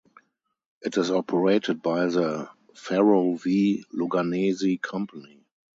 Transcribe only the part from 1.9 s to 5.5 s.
the Ferrovie Luganesi company.